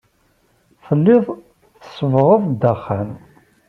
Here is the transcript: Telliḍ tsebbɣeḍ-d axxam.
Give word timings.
Telliḍ 0.85 1.25
tsebbɣeḍ-d 1.81 2.61
axxam. 2.73 3.09